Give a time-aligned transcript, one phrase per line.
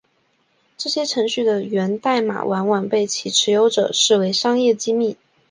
[0.79, 5.15] 这些程序的源代码往往被其持有者视为商业机密。